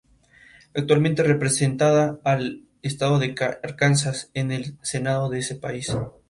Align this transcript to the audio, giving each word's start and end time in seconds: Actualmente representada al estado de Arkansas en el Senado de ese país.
Actualmente 0.73 1.21
representada 1.21 2.19
al 2.23 2.63
estado 2.81 3.19
de 3.19 3.35
Arkansas 3.61 4.31
en 4.33 4.51
el 4.51 4.75
Senado 4.81 5.29
de 5.29 5.37
ese 5.37 5.53
país. 5.57 5.95